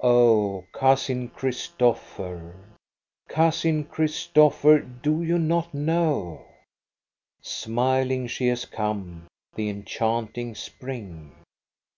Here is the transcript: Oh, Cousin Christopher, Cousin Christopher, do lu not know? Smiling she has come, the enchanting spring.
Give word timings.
Oh, 0.00 0.64
Cousin 0.72 1.28
Christopher, 1.28 2.54
Cousin 3.28 3.84
Christopher, 3.84 4.78
do 4.80 5.22
lu 5.22 5.38
not 5.38 5.74
know? 5.74 6.46
Smiling 7.42 8.26
she 8.26 8.46
has 8.48 8.64
come, 8.64 9.26
the 9.54 9.68
enchanting 9.68 10.54
spring. 10.54 11.32